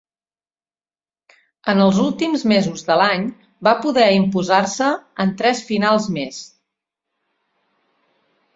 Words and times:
En 1.73 1.81
els 1.83 1.99
últims 2.03 2.45
mesos 2.53 2.87
de 2.87 2.97
l'any 3.01 3.27
va 3.69 3.75
poder 3.83 4.07
imposar-se 4.15 4.89
en 5.25 5.37
tres 5.43 5.63
finals 5.71 6.09
més. 6.19 6.43